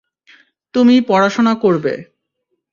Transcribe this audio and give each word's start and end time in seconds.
তুমি 0.73 0.95
পড়াশোনা 1.01 1.53
করবে। 1.55 1.93